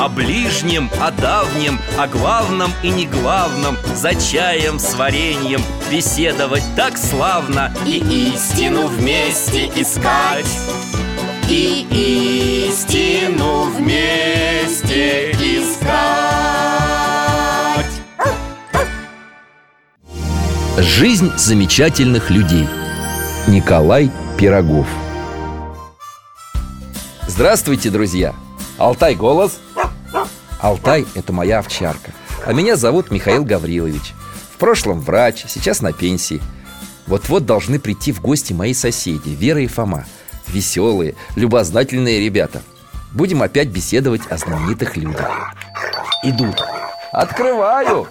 О 0.00 0.08
ближнем, 0.08 0.88
о 0.98 1.10
давнем, 1.10 1.78
о 1.98 2.08
главном 2.08 2.70
и 2.82 2.88
не 2.88 3.06
главном 3.06 3.76
За 3.94 4.14
чаем 4.14 4.78
с 4.78 4.94
вареньем 4.94 5.60
беседовать 5.90 6.62
так 6.74 6.96
славно 6.96 7.70
И 7.84 7.98
истину 8.32 8.86
вместе 8.86 9.66
искать. 9.76 10.48
И 11.50 12.66
истину 12.70 13.64
вместе 13.64 15.32
искать. 15.32 15.90
Жизнь 20.78 21.30
замечательных 21.36 22.30
людей. 22.30 22.66
Николай 23.46 24.10
Пирогов. 24.38 24.86
Здравствуйте, 27.26 27.90
друзья! 27.90 28.34
Алтай 28.78 29.14
голос 29.14 29.60
Алтай– 30.60 31.06
это 31.14 31.32
моя 31.32 31.60
овчарка 31.60 32.12
А 32.44 32.52
меня 32.52 32.76
зовут 32.76 33.10
Михаил 33.10 33.44
Гаврилович. 33.44 34.14
В 34.52 34.58
прошлом 34.58 35.00
врач, 35.00 35.44
сейчас 35.48 35.80
на 35.80 35.92
пенсии. 35.92 36.40
Вот-вот 37.06 37.46
должны 37.46 37.78
прийти 37.78 38.12
в 38.12 38.20
гости 38.20 38.52
мои 38.52 38.74
соседи 38.74 39.30
Вера 39.30 39.62
и 39.62 39.66
Фома. 39.66 40.04
Веселые, 40.48 41.14
любознательные 41.34 42.20
ребята. 42.20 42.62
Будем 43.12 43.42
опять 43.42 43.68
беседовать 43.68 44.22
о 44.28 44.36
знаменитых 44.36 44.96
людях. 44.96 45.54
Идут. 46.22 46.62
Открываю! 47.12 48.06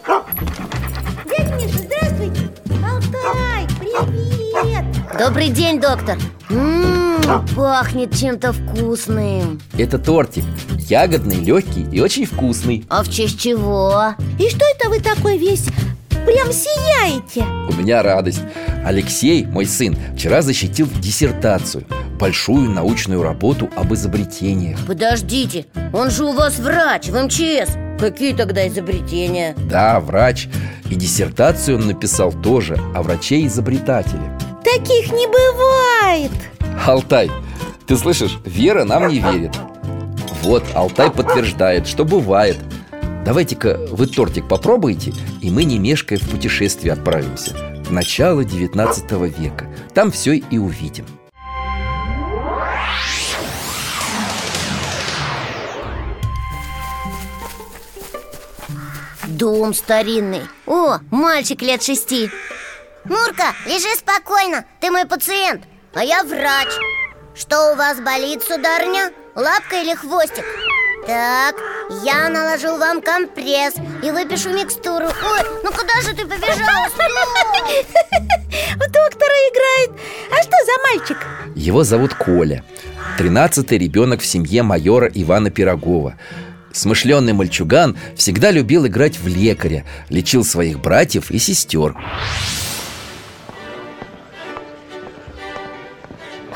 Дядя 1.25 1.55
Миша, 1.55 1.79
здравствуйте. 1.79 2.51
Алтай, 2.83 3.67
привет. 3.79 4.85
Добрый 5.17 5.49
день, 5.49 5.79
доктор. 5.79 6.17
Ммм, 6.49 7.08
пахнет 7.55 8.15
чем-то 8.15 8.53
вкусным. 8.53 9.61
Это 9.77 9.97
тортик. 9.97 10.43
Ягодный, 10.77 11.37
легкий 11.37 11.85
и 11.91 12.01
очень 12.01 12.25
вкусный. 12.25 12.85
А 12.89 13.03
в 13.03 13.09
честь 13.09 13.39
чего? 13.39 14.15
И 14.39 14.49
что 14.49 14.65
это 14.75 14.89
вы 14.89 14.99
такой 14.99 15.37
весь 15.37 15.67
прям 16.25 16.51
сияете? 16.51 17.43
У 17.69 17.73
меня 17.73 18.03
радость. 18.03 18.41
Алексей, 18.85 19.45
мой 19.45 19.65
сын, 19.65 19.97
вчера 20.15 20.41
защитил 20.41 20.87
диссертацию. 20.99 21.85
Большую 22.19 22.69
научную 22.69 23.23
работу 23.23 23.69
об 23.75 23.93
изобретениях. 23.93 24.77
Подождите, 24.85 25.65
он 25.93 26.11
же 26.11 26.25
у 26.25 26.33
вас 26.33 26.59
врач 26.59 27.07
в 27.07 27.23
МЧС. 27.23 27.75
Какие 27.99 28.33
тогда 28.33 28.67
изобретения? 28.67 29.55
Да, 29.69 29.99
врач. 29.99 30.47
И 30.89 30.95
диссертацию 30.95 31.77
он 31.77 31.87
написал 31.87 32.31
тоже 32.31 32.77
о 32.95 33.03
враче-изобретателе. 33.03 34.37
Таких 34.63 35.11
не 35.11 35.27
бывает 35.27 36.31
Алтай, 36.85 37.29
ты 37.85 37.95
слышишь, 37.97 38.39
Вера 38.45 38.83
нам 38.83 39.07
не 39.07 39.19
верит. 39.19 39.55
Вот, 40.41 40.63
Алтай 40.73 41.11
подтверждает, 41.11 41.87
что 41.87 42.05
бывает. 42.05 42.57
Давайте-ка 43.25 43.79
вы 43.91 44.07
тортик 44.07 44.47
попробуйте 44.47 45.13
И 45.41 45.51
мы, 45.51 45.65
не 45.65 45.77
мешкая, 45.77 46.17
в 46.17 46.29
путешествие 46.29 46.93
отправимся. 46.93 47.53
В 47.85 47.91
начало 47.91 48.43
19 48.43 49.11
века. 49.37 49.67
Там 49.93 50.11
все 50.11 50.33
и 50.33 50.57
увидим. 50.57 51.05
Дом 59.27 59.73
старинный. 59.73 60.41
О, 60.65 60.99
мальчик 61.11 61.61
лет 61.61 61.83
шести. 61.83 62.29
Мурка, 63.05 63.53
лежи 63.65 63.95
спокойно, 63.95 64.65
ты 64.81 64.91
мой 64.91 65.05
пациент, 65.05 65.63
а 65.93 66.03
я 66.03 66.23
врач 66.23 66.69
Что 67.35 67.73
у 67.73 67.75
вас 67.75 67.99
болит, 67.99 68.43
сударыня? 68.43 69.11
Лапка 69.35 69.81
или 69.81 69.95
хвостик? 69.95 70.45
Так, 71.07 71.55
я 72.03 72.29
наложу 72.29 72.77
вам 72.77 73.01
компресс 73.01 73.73
и 74.03 74.11
выпишу 74.11 74.49
микстуру 74.49 75.07
Ой, 75.07 75.41
ну 75.63 75.71
куда 75.71 76.01
же 76.03 76.15
ты 76.15 76.25
побежала? 76.25 76.87
Стой! 76.89 77.85
У 78.75 78.79
доктора 78.79 79.35
играет 79.49 80.01
А 80.31 80.43
что 80.43 80.51
за 80.65 80.97
мальчик? 80.97 81.17
Его 81.55 81.83
зовут 81.83 82.13
Коля 82.13 82.63
Тринадцатый 83.17 83.77
ребенок 83.77 84.21
в 84.21 84.25
семье 84.25 84.61
майора 84.63 85.09
Ивана 85.13 85.49
Пирогова 85.49 86.15
Смышленый 86.71 87.33
мальчуган 87.33 87.97
всегда 88.15 88.51
любил 88.51 88.85
играть 88.85 89.17
в 89.17 89.27
лекаря 89.27 89.85
Лечил 90.09 90.45
своих 90.45 90.79
братьев 90.79 91.31
и 91.31 91.39
сестер 91.39 91.95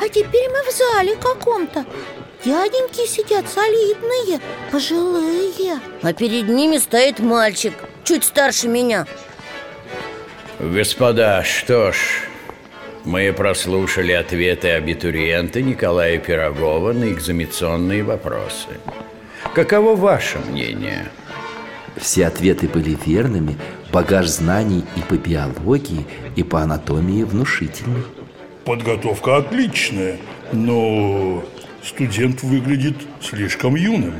А 0.04 0.08
теперь 0.10 0.50
мы 0.50 0.62
в 0.70 0.70
зале 0.70 1.16
каком-то. 1.16 1.86
Дяденьки 2.44 3.06
сидят 3.06 3.46
солидные, 3.48 4.38
пожилые. 4.70 5.80
А 6.02 6.12
перед 6.12 6.46
ними 6.46 6.76
стоит 6.76 7.20
мальчик 7.20 7.72
Чуть 8.04 8.24
старше 8.24 8.68
меня. 8.68 9.06
Господа, 10.60 11.42
что 11.42 11.92
ж, 11.92 11.96
мы 13.04 13.32
прослушали 13.32 14.12
ответы 14.12 14.68
абитуриента 14.72 15.62
Николая 15.62 16.18
Пирогова 16.18 16.92
на 16.92 17.10
экзаменационные 17.10 18.02
вопросы. 18.02 18.68
Каково 19.54 19.96
ваше 19.96 20.38
мнение? 20.38 21.08
Все 21.96 22.26
ответы 22.26 22.68
были 22.68 22.98
верными. 23.06 23.56
Багаж 23.90 24.26
знаний 24.26 24.84
и 24.96 25.00
по 25.00 25.14
биологии, 25.14 26.06
и 26.36 26.42
по 26.42 26.60
анатомии 26.60 27.22
внушительный 27.22 28.02
Подготовка 28.64 29.36
отличная, 29.36 30.16
но 30.52 31.42
студент 31.82 32.42
выглядит 32.42 32.96
слишком 33.20 33.74
юным. 33.74 34.14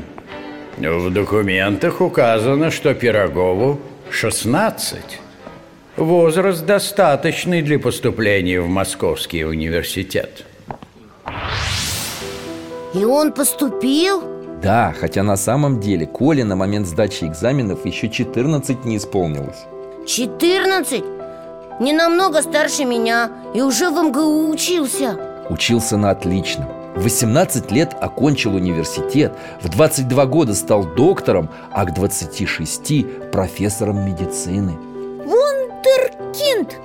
В 0.77 1.09
документах 1.11 2.01
указано, 2.01 2.69
что 2.69 2.93
Пирогову 2.93 3.79
16. 4.11 4.99
Возраст 5.97 6.65
достаточный 6.65 7.61
для 7.61 7.79
поступления 7.79 8.61
в 8.61 8.67
Московский 8.67 9.45
университет. 9.45 10.45
И 12.93 13.03
он 13.03 13.31
поступил? 13.31 14.23
Да, 14.61 14.93
хотя 14.99 15.23
на 15.23 15.37
самом 15.37 15.79
деле 15.79 16.05
Коле 16.05 16.43
на 16.43 16.55
момент 16.55 16.87
сдачи 16.87 17.23
экзаменов 17.23 17.85
еще 17.85 18.09
14 18.09 18.85
не 18.85 18.97
исполнилось 18.97 19.65
14? 20.05 21.14
Не 21.79 21.91
намного 21.93 22.41
старше 22.41 22.85
меня 22.85 23.29
И 23.53 23.61
уже 23.61 23.89
в 23.89 24.01
МГУ 24.01 24.49
учился. 24.49 25.17
Учился 25.49 25.97
на 25.97 26.11
отлично 26.11 26.67
В 26.95 27.03
18 27.03 27.71
лет 27.71 27.95
окончил 27.99 28.55
университет 28.55 29.33
В 29.61 29.69
22 29.69 30.25
года 30.25 30.55
стал 30.55 30.85
доктором 30.85 31.49
А 31.71 31.85
к 31.85 31.93
26 31.93 33.31
профессором 33.31 34.05
медицины. 34.05 34.77
Вундеркинд! 35.25 36.75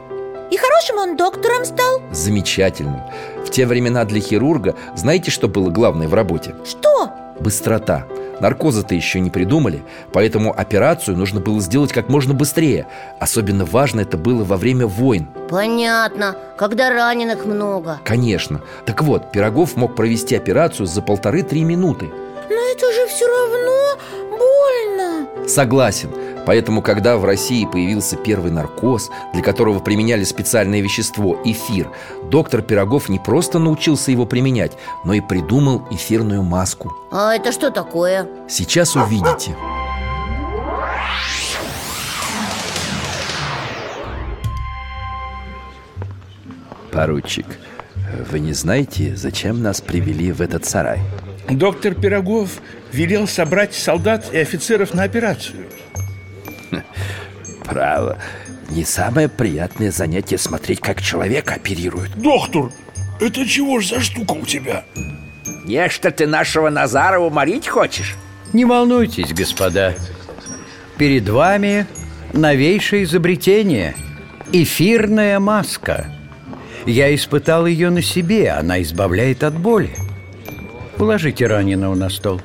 И 0.51 0.57
хорошим 0.57 0.99
он 0.99 1.17
доктором 1.17 1.65
стал. 1.65 2.03
Замечательным 2.11 3.01
В 3.45 3.51
те 3.51 3.67
времена 3.67 4.05
для 4.05 4.21
хирурга 4.21 4.75
Знаете, 4.97 5.31
что 5.31 5.47
было 5.47 5.71
главное 5.71 6.09
в 6.09 6.15
работе? 6.15 6.57
Что? 6.65 7.11
Быстрота 7.39 8.07
Наркоза-то 8.41 8.95
еще 8.95 9.21
не 9.21 9.31
придумали 9.31 9.83
Поэтому 10.13 10.53
операцию 10.57 11.17
нужно 11.17 11.41
было 11.41 11.61
сделать 11.61 11.93
как 11.93 12.09
можно 12.09 12.35
быстрее. 12.35 12.87
Особенно 13.19 13.65
важно 13.65 14.01
это 14.01 14.17
было 14.17 14.45
во 14.45 14.57
время 14.57 14.87
войн. 14.87 15.29
Понятно, 15.49 16.37
когда 16.57 16.91
раненых 16.91 17.45
много? 17.47 18.01
Конечно. 18.05 18.61
Так 18.87 19.03
вот, 19.03 19.33
Пирогов 19.33 19.77
мог 19.77 19.95
провести 19.95 20.37
операцию 20.37 20.87
за 20.87 21.03
полторы-три 21.03 21.65
минуты. 21.65 22.07
Но 22.49 22.73
это 22.73 22.93
же 22.93 23.07
все 23.09 23.27
равно 23.27 23.99
больно. 24.31 25.49
Согласен 25.49 26.11
Поэтому, 26.51 26.83
когда 26.83 27.17
в 27.17 27.25
России 27.25 27.65
появился 27.65 28.17
первый 28.17 28.51
наркоз, 28.51 29.13
для 29.33 29.41
которого 29.41 29.79
применяли 29.79 30.25
специальное 30.25 30.81
вещество– 30.81 31.41
эфир, 31.45 31.93
доктор 32.25 32.61
Пирогов 32.61 33.09
не 33.09 33.21
просто 33.21 33.61
научился 33.61 34.11
его 34.11 34.27
применять, 34.27 34.73
но 35.05 35.15
и 35.15 35.21
придумал 35.21 35.87
эфирную 35.93 36.43
маску. 36.43 36.93
А 37.13 37.37
это 37.37 37.53
что 37.53 37.71
такое? 37.71 38.27
Сейчас 38.49 38.97
увидите. 38.97 39.55
Поручик, 46.91 47.47
вы 48.29 48.41
не 48.41 48.55
знаете, 48.55 49.15
зачем 49.15 49.63
нас 49.63 49.81
привели 49.81 50.33
в 50.33 50.41
этот 50.41 50.65
сарай? 50.65 50.99
Доктор 51.49 51.95
Пирогов 51.95 52.61
велел 52.91 53.29
собрать 53.29 53.73
солдат 53.73 54.33
и 54.33 54.39
офицеров 54.39 54.95
на 54.95 55.05
операцию. 55.05 55.67
Право, 57.65 58.19
не 58.71 58.85
самое 58.85 59.29
приятное 59.29 59.91
занятие 59.91 60.39
смотреть, 60.39 60.81
как 60.81 61.03
человек 61.03 61.51
оперируют 61.51 62.13
Доктор, 62.17 62.71
это 63.21 63.47
чего 63.47 63.81
ж 63.81 63.89
за 63.89 64.01
штука 64.01 64.33
у 64.33 64.47
тебя? 64.47 64.85
Нечто 65.65 66.11
ты 66.11 66.27
нашего 66.27 66.71
Назара 66.71 67.19
уморить 67.19 67.69
хочешь? 67.69 68.17
Не 68.53 68.65
волнуйтесь, 68.65 69.33
господа. 69.33 69.95
Перед 70.97 71.29
вами 71.29 71.87
новейшее 72.33 73.05
изобретение– 73.05 73.95
эфирная 74.53 75.39
маска. 75.39 76.13
Я 76.87 77.15
испытал 77.15 77.67
ее 77.67 77.91
на 77.91 78.03
себе, 78.03 78.51
она 78.51 78.83
избавляет 78.83 79.45
от 79.45 79.59
боли. 79.59 79.95
Положите 80.97 81.47
раненого 81.47 81.95
на 81.95 82.09
стол. 82.09 82.41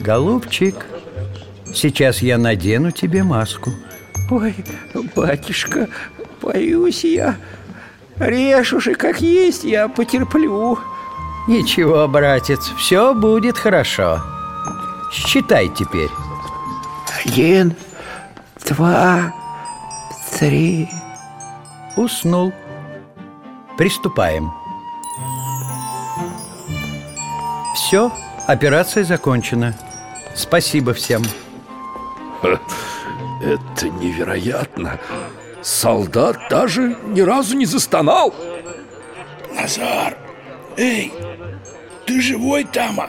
Голубчик, 0.00 0.86
сейчас 1.74 2.22
я 2.22 2.38
надену 2.38 2.90
тебе 2.90 3.22
маску. 3.22 3.72
Ой, 4.30 4.54
батюшка, 5.14 5.88
боюсь 6.40 7.04
я 7.04 7.36
Режь 8.20 8.74
уж 8.74 8.86
и 8.86 8.94
как 8.94 9.22
есть, 9.22 9.64
я 9.64 9.88
потерплю 9.88 10.78
Ничего, 11.48 12.06
братец, 12.06 12.60
все 12.76 13.14
будет 13.14 13.56
хорошо. 13.56 14.20
Считай 15.10 15.68
теперь. 15.68 16.10
Один, 17.24 17.74
два, 18.68 19.32
три 20.38 20.88
Уснул. 21.96 22.52
Приступаем. 23.78 24.52
Все, 27.74 28.12
операция 28.46 29.04
закончена. 29.04 29.74
Спасибо 30.34 30.92
всем. 30.92 31.22
Это 33.42 33.88
невероятно 33.88 34.98
Солдат 35.62 36.38
даже 36.50 36.96
ни 37.06 37.20
разу 37.20 37.56
не 37.56 37.66
застонал 37.66 38.34
Назар, 39.54 40.16
эй, 40.76 41.12
ты 42.06 42.20
живой, 42.20 42.64
Тама? 42.64 43.08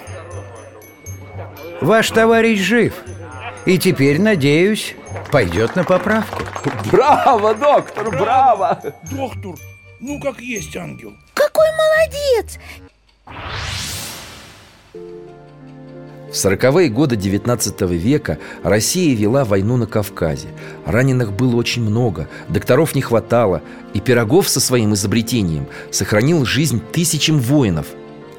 Ваш 1.82 2.10
товарищ 2.12 2.60
жив. 2.60 2.94
И 3.66 3.78
теперь, 3.78 4.20
надеюсь, 4.20 4.96
пойдет 5.32 5.76
на 5.76 5.84
поправку. 5.84 6.44
Браво, 6.92 7.56
доктор, 7.56 8.10
браво 8.10 8.80
Доктор, 9.12 9.56
ну 10.00 10.20
как 10.20 10.40
есть 10.40 10.76
ангел 10.76 11.14
Какой 11.34 11.68
молодец! 11.72 12.60
В 16.32 16.38
сороковые 16.38 16.90
годы 16.90 17.18
19 17.18 17.82
века 17.82 18.38
Россия 18.64 19.14
вела 19.14 19.44
войну 19.44 19.76
на 19.76 19.86
Кавказе. 19.86 20.48
Раненых 20.86 21.34
было 21.34 21.58
очень 21.58 21.82
много, 21.82 22.30
докторов 22.48 22.96
не 22.96 23.02
хватало, 23.02 23.62
и 23.94 24.00
Пирогов 24.00 24.48
со 24.48 24.62
своим 24.62 24.94
изобретением 24.94 25.68
сохранил 25.92 26.46
жизнь 26.46 26.82
тысячам 26.94 27.38
воинов. 27.38 27.88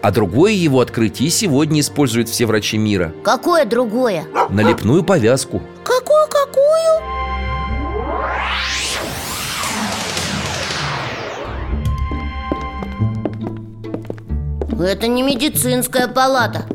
А 0.00 0.10
другое 0.10 0.52
его 0.52 0.80
открытие 0.80 1.28
сегодня 1.28 1.80
используют 1.80 2.28
все 2.28 2.46
врачи 2.46 2.76
мира 2.76 3.12
Какое 3.22 3.64
другое? 3.64 4.24
Налепную 4.50 5.04
повязку 5.04 5.62
Какую-какую? 5.84 7.12
Это 14.80 15.06
не 15.06 15.22
медицинская 15.22 16.08
палата 16.08 16.66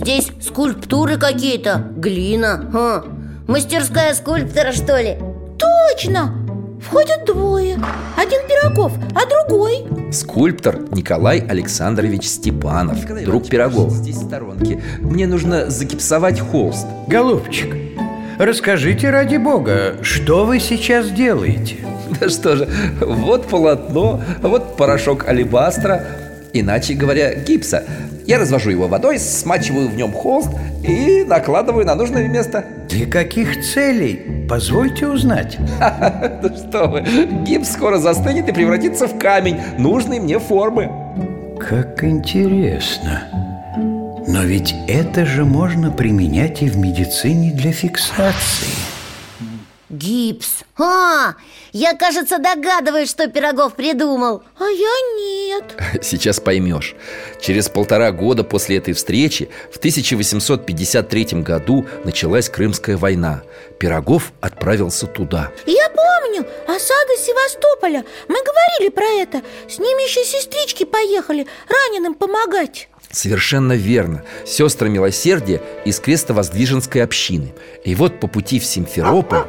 Здесь 0.00 0.30
скульптуры 0.40 1.18
какие-то, 1.18 1.84
глина 1.94 2.70
Ха. 2.72 3.04
Мастерская 3.46 4.14
скульптора, 4.14 4.72
что 4.72 4.98
ли? 4.98 5.18
Точно! 5.58 6.34
Входят 6.80 7.26
двое 7.26 7.78
Один 8.16 8.40
Пирогов, 8.48 8.94
а 9.14 9.28
другой 9.28 9.84
Скульптор 10.10 10.78
Николай 10.92 11.40
Александрович 11.40 12.24
Степанов 12.24 13.04
Друг 13.24 13.50
Пирогова 13.50 13.90
Здесь 13.90 14.16
в 14.16 14.26
сторонке 14.26 14.82
Мне 15.00 15.26
нужно 15.26 15.68
загипсовать 15.68 16.40
холст 16.40 16.86
Голубчик, 17.06 17.76
расскажите 18.38 19.10
ради 19.10 19.36
бога, 19.36 19.96
что 20.00 20.46
вы 20.46 20.60
сейчас 20.60 21.10
делаете? 21.10 21.76
Да 22.18 22.30
что 22.30 22.56
же, 22.56 22.68
вот 23.02 23.48
полотно, 23.48 24.22
вот 24.40 24.78
порошок 24.78 25.28
алебастра 25.28 26.06
Иначе 26.54 26.94
говоря, 26.94 27.34
гипса 27.34 27.84
Я 28.30 28.38
развожу 28.38 28.70
его 28.70 28.86
водой, 28.86 29.18
смачиваю 29.18 29.88
в 29.88 29.96
нем 29.96 30.12
холст 30.12 30.50
И 30.84 31.24
накладываю 31.24 31.84
на 31.84 31.96
нужное 31.96 32.28
место 32.28 32.64
Для 32.88 33.04
каких 33.06 33.60
целей? 33.60 34.46
Позвольте 34.48 35.08
узнать. 35.08 35.58
Да 35.80 36.56
что 36.56 36.86
вы, 36.86 37.02
гипс 37.44 37.72
скоро 37.72 37.98
застынет 37.98 38.48
и 38.48 38.52
превратится 38.52 39.08
в 39.08 39.18
камень 39.18 39.58
Нужной 39.78 40.20
мне 40.20 40.38
формы 40.38 40.88
Как 41.58 42.04
интересно. 42.04 43.24
Но 44.28 44.44
ведь 44.44 44.76
это 44.86 45.26
же 45.26 45.44
можно 45.44 45.90
применять 45.90 46.62
и 46.62 46.68
в 46.68 46.78
медицине 46.78 47.50
для 47.50 47.72
фиксации. 47.72 48.68
Гипс 50.30 50.62
А, 50.78 51.34
я, 51.72 51.94
кажется, 51.94 52.38
догадываюсь, 52.38 53.10
что 53.10 53.28
Пирогов 53.28 53.74
придумал. 53.74 54.42
А 54.58 54.64
я 54.64 54.92
нет. 55.18 55.64
Сейчас 56.02 56.38
поймешь. 56.38 56.94
Через 57.40 57.68
полтора 57.68 58.12
года 58.12 58.44
после 58.44 58.76
этой 58.76 58.94
встречи 58.94 59.50
В 59.72 59.78
1853 59.78 61.42
году 61.42 61.86
началась 62.04 62.48
Крымская 62.48 62.96
война. 62.96 63.42
Пирогов 63.78 64.32
отправился 64.40 65.06
туда. 65.06 65.50
Я 65.66 65.88
помню, 65.88 66.46
осада 66.66 67.16
Севастополя. 67.18 68.04
Мы 68.28 68.36
говорили 68.36 68.90
про 68.90 69.06
это. 69.06 69.42
С 69.68 69.78
ними 69.78 70.08
еще 70.08 70.24
сестрички 70.24 70.84
поехали 70.84 71.46
раненым 71.68 72.14
помогать. 72.14 72.88
Совершенно 73.10 73.72
верно. 73.72 74.22
Сестры 74.46 74.88
Милосердия 74.88 75.60
из 75.84 75.98
Крестовоздвиженской 75.98 77.02
общины. 77.02 77.52
И 77.84 77.96
вот 77.96 78.20
по 78.20 78.28
пути 78.28 78.60
в 78.60 78.64
Симферополь 78.64 79.46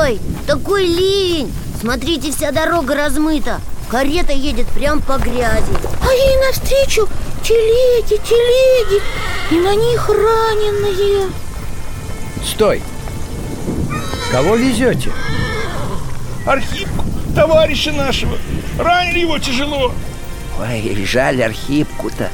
Ой, 0.00 0.18
такой 0.46 0.86
ливень 0.86 1.52
Смотрите, 1.80 2.30
вся 2.30 2.50
дорога 2.52 2.94
размыта. 2.94 3.60
Карета 3.90 4.32
едет 4.32 4.66
прям 4.68 5.02
по 5.02 5.18
грязи. 5.18 5.72
А 6.00 6.12
ей 6.12 6.46
навстречу 6.46 7.08
телеги, 7.42 8.20
телеги 8.24 9.02
И 9.50 9.56
на 9.56 9.74
них 9.74 10.08
раненые. 10.08 11.28
Стой! 12.44 12.82
Кого 14.30 14.56
везете? 14.56 15.12
Архипку, 16.46 17.04
товарища 17.34 17.92
нашего. 17.92 18.38
Ранили 18.78 19.18
его 19.18 19.38
тяжело. 19.38 19.92
Ой, 20.58 21.04
жаль 21.04 21.42
Архипку-то. 21.42 22.30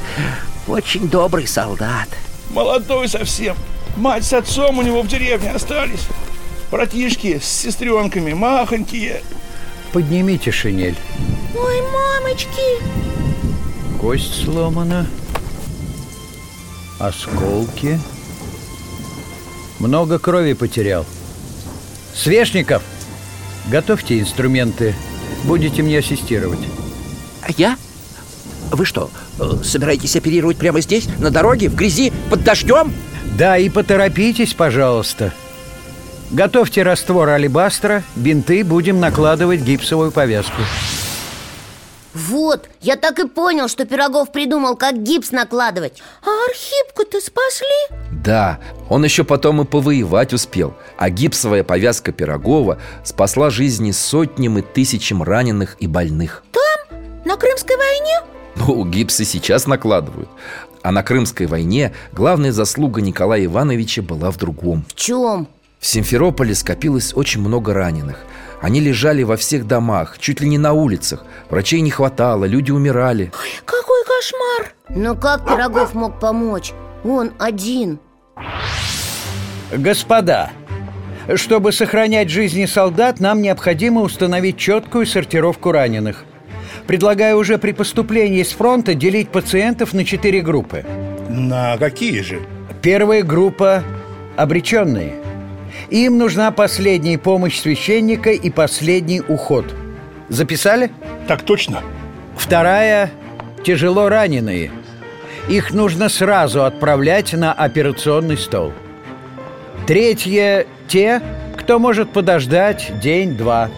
Очень 0.67 1.09
добрый 1.09 1.47
солдат. 1.47 2.07
Молодой 2.51 3.09
совсем. 3.09 3.55
Мать 3.97 4.23
с 4.23 4.33
отцом 4.33 4.77
у 4.77 4.81
него 4.81 5.01
в 5.01 5.07
деревне 5.07 5.51
остались 5.51 6.07
Братишки 6.71 7.39
с 7.39 7.45
сестренками, 7.45 8.33
махонькие 8.33 9.23
Поднимите 9.91 10.51
шинель. 10.51 10.95
Ой, 11.55 11.81
мамочки 11.81 12.99
Кость 13.99 14.45
сломана. 14.45 15.07
Осколки. 16.99 17.99
Много 19.79 20.19
крови 20.19 20.53
потерял. 20.53 21.05
Свешников, 22.13 22.83
готовьте 23.67 24.19
инструменты. 24.19 24.95
Будете 25.45 25.81
мне 25.81 25.99
ассистировать. 25.99 26.59
А 27.41 27.51
я? 27.57 27.77
Вы 28.71 28.85
что, 28.85 29.09
э, 29.39 29.63
собираетесь 29.63 30.15
оперировать 30.15 30.57
прямо 30.57 30.81
здесь, 30.81 31.07
на 31.17 31.31
дороге, 31.31 31.69
в 31.69 31.75
грязи, 31.75 32.13
под 32.29 32.43
дождем? 32.43 32.93
Да, 33.37 33.57
и 33.57 33.69
поторопитесь, 33.69 34.53
пожалуйста. 34.53 35.33
Готовьте 36.31 36.83
раствор 36.83 37.29
алебастра, 37.29 38.03
бинты, 38.15 38.63
будем 38.63 38.99
накладывать 38.99 39.61
гипсовую 39.61 40.11
повязку. 40.11 40.61
Вот, 42.13 42.69
я 42.81 42.95
так 42.97 43.19
и 43.19 43.27
понял, 43.27 43.67
что 43.67 43.85
Пирогов 43.85 44.31
придумал, 44.31 44.75
как 44.75 45.01
гипс 45.03 45.31
накладывать 45.31 46.01
А 46.23 46.29
Архипку-то 46.49 47.21
спасли? 47.21 47.67
Да, 48.11 48.59
он 48.89 49.03
еще 49.03 49.23
потом 49.23 49.61
и 49.61 49.65
повоевать 49.65 50.33
успел 50.33 50.73
А 50.97 51.11
гипсовая 51.11 51.63
повязка 51.63 52.11
Пирогова 52.11 52.79
спасла 53.03 53.51
жизни 53.51 53.91
сотням 53.91 54.57
и 54.57 54.63
тысячам 54.63 55.21
раненых 55.21 55.77
и 55.79 55.85
больных 55.85 56.43
Там? 56.51 56.99
На 57.25 57.37
Крымской 57.37 57.77
войне? 57.77 58.21
Ну, 58.55 58.83
гипсы 58.85 59.23
сейчас 59.23 59.67
накладывают 59.67 60.29
А 60.81 60.91
на 60.91 61.03
Крымской 61.03 61.45
войне 61.45 61.93
главная 62.11 62.51
заслуга 62.51 63.01
Николая 63.01 63.45
Ивановича 63.45 64.01
была 64.01 64.31
в 64.31 64.37
другом 64.37 64.83
В 64.87 64.95
чем? 64.95 65.47
В 65.79 65.85
Симферополе 65.85 66.53
скопилось 66.55 67.13
очень 67.15 67.41
много 67.41 67.73
раненых 67.73 68.17
Они 68.61 68.81
лежали 68.81 69.23
во 69.23 69.37
всех 69.37 69.65
домах, 69.65 70.17
чуть 70.19 70.41
ли 70.41 70.49
не 70.49 70.57
на 70.57 70.73
улицах 70.73 71.23
Врачей 71.49 71.81
не 71.81 71.89
хватало, 71.89 72.45
люди 72.45 72.71
умирали 72.71 73.31
Ой, 73.33 73.49
какой 73.65 74.03
кошмар 74.03 74.73
Но 74.89 75.15
как 75.15 75.45
Пирогов 75.45 75.93
мог 75.93 76.19
помочь? 76.19 76.73
Он 77.03 77.31
один 77.39 77.99
Господа, 79.71 80.49
чтобы 81.35 81.71
сохранять 81.71 82.29
жизни 82.29 82.65
солдат, 82.65 83.19
нам 83.19 83.41
необходимо 83.41 84.01
установить 84.01 84.57
четкую 84.57 85.05
сортировку 85.05 85.71
раненых. 85.71 86.25
Предлагаю 86.87 87.37
уже 87.37 87.59
при 87.59 87.71
поступлении 87.71 88.41
с 88.41 88.51
фронта 88.51 88.95
делить 88.95 89.29
пациентов 89.29 89.93
на 89.93 90.05
четыре 90.05 90.41
группы. 90.41 90.83
На 91.29 91.77
какие 91.77 92.21
же? 92.21 92.39
Первая 92.81 93.21
группа– 93.21 93.83
обреченные. 94.37 95.18
Им 95.89 96.17
нужна 96.17 96.51
последняя 96.51 97.17
помощь 97.17 97.59
священника 97.59 98.31
и 98.31 98.49
последний 98.49 99.21
уход. 99.21 99.65
Записали? 100.29 100.91
Так 101.27 101.41
точно. 101.43 101.81
Вторая– 102.37 103.11
тяжело 103.63 104.09
раненые. 104.09 104.71
Их 105.49 105.73
нужно 105.73 106.09
сразу 106.09 106.63
отправлять 106.63 107.33
на 107.33 107.51
операционный 107.51 108.37
стол. 108.37 108.71
Третье– 109.87 110.67
те, 110.87 111.21
кто 111.57 111.79
может 111.79 112.11
подождать 112.11 112.91
день-два. 113.01 113.69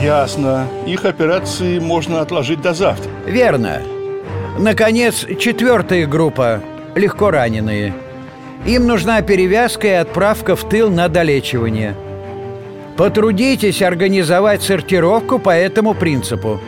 Ясно. 0.00 0.66
Их 0.86 1.04
операции 1.04 1.78
можно 1.78 2.20
отложить 2.20 2.60
до 2.60 2.74
завтра. 2.74 3.10
Верно. 3.26 3.80
Наконец, 4.58 5.26
четвертая 5.38 6.06
группа– 6.06 6.60
легко 6.94 7.30
раненые. 7.30 7.94
Им 8.66 8.86
нужна 8.86 9.20
перевязка 9.20 9.86
и 9.86 9.90
отправка 9.90 10.56
в 10.56 10.66
тыл 10.66 10.90
на 10.90 11.08
долечивание. 11.08 11.94
Потрудитесь 12.96 13.82
организовать 13.82 14.62
сортировку 14.62 15.38
по 15.38 15.50
этому 15.50 15.94
принципу. 15.94 16.60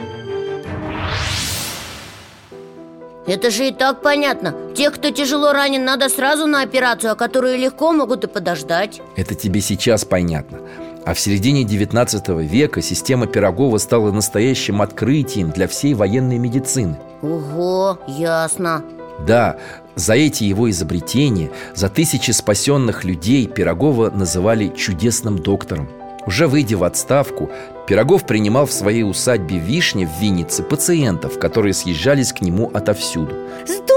Это 3.26 3.50
же 3.50 3.68
и 3.68 3.72
так 3.72 4.02
понятно. 4.02 4.54
Тех, 4.74 4.94
кто 4.94 5.10
тяжело 5.10 5.52
ранен, 5.52 5.84
надо 5.84 6.08
сразу 6.08 6.46
на 6.46 6.62
операцию 6.62 7.12
А 7.12 7.16
которые 7.16 7.56
легко 7.56 7.92
могут 7.92 8.24
и 8.24 8.28
подождать. 8.28 9.00
Это 9.16 9.34
тебе 9.34 9.60
сейчас 9.60 10.04
понятно. 10.04 10.60
А 11.04 11.14
в 11.14 11.20
середине 11.20 11.64
19 11.64 12.28
века 12.28 12.82
система 12.82 13.26
Пирогова 13.26 13.78
стала 13.78 14.12
настоящим 14.12 14.82
открытием 14.82 15.50
для 15.50 15.66
всей 15.66 15.94
военной 15.94 16.38
медицины. 16.38 16.98
Ого, 17.22 17.98
ясно. 18.06 18.84
Да, 19.26 19.56
за 19.96 20.14
эти 20.14 20.44
его 20.44 20.70
изобретения, 20.70 21.50
за 21.74 21.88
тысячи 21.88 22.30
спасенных 22.30 23.04
людей 23.04 23.46
Пирогова 23.46 24.10
называли 24.10 24.68
чудесным 24.68 25.38
доктором. 25.38 25.88
Уже 26.26 26.46
выйдя 26.46 26.76
в 26.76 26.84
отставку, 26.84 27.50
Пирогов 27.86 28.26
принимал 28.26 28.66
в 28.66 28.72
своей 28.72 29.04
усадьбе 29.04 29.58
Вишня 29.58 30.06
в 30.06 30.20
Виннице 30.20 30.62
пациентов, 30.62 31.38
которые 31.38 31.72
съезжались 31.72 32.32
к 32.32 32.42
нему 32.42 32.70
отовсюду. 32.74 33.34
Здорово! 33.64 33.96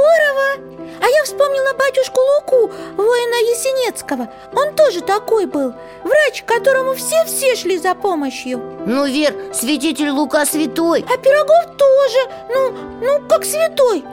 А 1.01 1.08
я 1.08 1.24
вспомнила 1.24 1.74
батюшку 1.74 2.20
Луку, 2.20 2.72
воина 2.96 3.36
Есенецкого. 3.50 4.29
Он 4.53 4.75
тоже 4.75 5.01
такой 5.01 5.48
был. 5.48 5.74
Врач, 6.03 6.44
к 6.44 6.46
которому 6.46 6.94
все-все 6.94 7.56
шли 7.56 7.77
за 7.77 7.96
помощью. 7.96 8.62
Ну, 8.86 9.06
Вер, 9.06 9.34
святитель 9.53 10.10
Лука 10.10 10.46
святой. 10.46 11.03
А 11.10 11.18
Пирогов 11.18 11.77
тоже. 11.77 12.20
Ну, 12.53 12.77
ну, 13.01 13.27
как 13.27 13.44
святой 13.44 14.03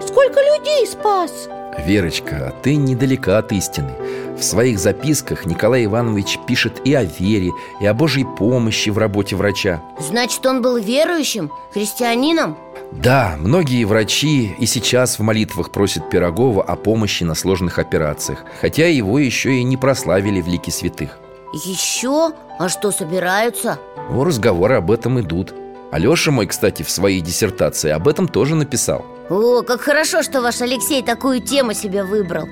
Сколько 0.00 0.40
людей 0.40 0.86
спас 0.86 1.48
Верочка, 1.86 2.52
ты 2.62 2.76
недалека 2.76 3.38
от 3.38 3.52
истины 3.52 3.92
В 4.36 4.42
своих 4.42 4.78
записках 4.78 5.46
Николай 5.46 5.84
Иванович 5.84 6.38
пишет 6.46 6.80
и 6.84 6.94
о 6.94 7.04
вере, 7.04 7.52
и 7.80 7.86
о 7.86 7.94
Божьей 7.94 8.24
помощи 8.24 8.90
в 8.90 8.98
работе 8.98 9.36
врача 9.36 9.82
Значит, 10.00 10.44
он 10.46 10.62
был 10.62 10.76
верующим, 10.78 11.50
христианином? 11.72 12.56
Да, 12.92 13.36
многие 13.38 13.84
врачи 13.84 14.54
и 14.58 14.66
сейчас 14.66 15.18
в 15.18 15.22
молитвах 15.22 15.70
просят 15.70 16.10
Пирогова 16.10 16.62
о 16.62 16.76
помощи 16.76 17.24
на 17.24 17.34
сложных 17.34 17.78
операциях 17.78 18.44
Хотя 18.60 18.86
его 18.86 19.18
еще 19.18 19.54
и 19.54 19.62
не 19.64 19.76
прославили 19.76 20.40
в 20.40 20.48
лике 20.48 20.70
святых 20.70 21.18
Еще? 21.52 22.32
А 22.58 22.68
что, 22.68 22.90
собираются? 22.92 23.78
Ну, 24.10 24.24
разговоры 24.24 24.76
об 24.76 24.90
этом 24.90 25.20
идут 25.20 25.54
Алеша 25.92 26.32
мой, 26.32 26.46
кстати, 26.46 26.82
в 26.82 26.90
своей 26.90 27.20
диссертации 27.20 27.90
об 27.90 28.08
этом 28.08 28.26
тоже 28.26 28.56
написал 28.56 29.04
О, 29.30 29.62
как 29.62 29.80
хорошо, 29.80 30.22
что 30.22 30.42
ваш 30.42 30.60
Алексей 30.60 31.02
такую 31.02 31.40
тему 31.40 31.72
себе 31.72 32.04
выбрал. 32.04 32.46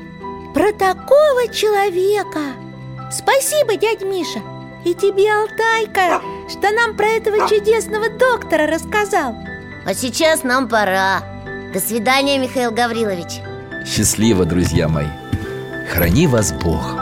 Про 0.55 0.73
такого 0.73 1.49
человека. 1.52 2.41
Спасибо, 3.11 3.76
дядь 3.76 4.02
Миша. 4.02 4.41
И 4.85 4.95
тебе, 4.95 5.33
Алтайка, 5.33 6.23
что 6.49 6.71
нам 6.71 6.97
про 6.97 7.07
этого 7.07 7.49
чудесного 7.49 8.09
доктора 8.09 8.67
рассказал. 8.67 9.35
А 9.85 9.95
сейчас 9.95 10.45
нам 10.45 10.69
пора. 10.69 11.23
До 11.73 11.81
свидания, 11.81 12.38
Михаил 12.38 12.73
Гаврилович. 12.73 13.41
Счастливо, 13.87 14.45
друзья 14.45 14.88
мои. 14.88 15.09
Храни 15.93 16.26
вас 16.26 16.52
Бог 16.52 17.02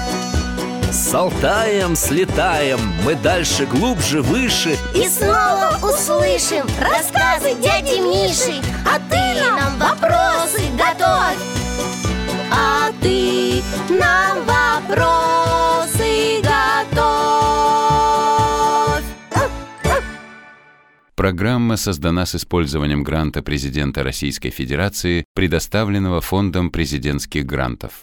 С 0.91 1.13
Алтаем 1.13 1.95
слетаем, 1.95 2.77
мы 3.05 3.15
дальше, 3.15 3.65
глубже, 3.65 4.21
выше. 4.21 4.77
И 4.93 5.07
снова 5.07 5.79
услышим 5.81 6.67
рассказы 6.81 7.55
дяди 7.61 8.01
Миши. 8.01 8.61
А 8.85 8.99
ты 9.09 9.39
нам 9.39 9.79
вопросы 9.79 10.59
готовь. 10.77 11.37
А 12.51 12.91
ты 13.01 13.63
нам 13.89 14.39
вопросы 14.45 16.41
готовь. 16.41 16.51
Программа 21.15 21.77
создана 21.77 22.25
с 22.25 22.35
использованием 22.35 23.03
гранта 23.03 23.41
президента 23.41 24.03
Российской 24.03 24.49
Федерации, 24.49 25.23
предоставленного 25.35 26.19
Фондом 26.19 26.69
президентских 26.69 27.45
грантов. 27.45 28.01